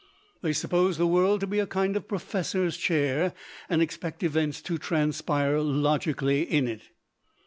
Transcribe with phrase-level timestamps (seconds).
[0.41, 3.35] They suppose the world to be a kind of professor's chair,
[3.69, 6.89] and expect events to transpire logically in it.